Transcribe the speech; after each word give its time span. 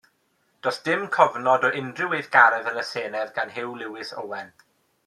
Does 0.67 0.79
dim 0.87 1.03
cofnod 1.17 1.67
o 1.69 1.71
unrhyw 1.81 2.09
weithgaredd 2.15 2.73
yn 2.73 2.81
y 2.85 2.87
Senedd 2.95 3.39
gan 3.39 3.55
Hugh 3.61 3.79
Lewis 3.85 4.17
Owen. 4.25 4.53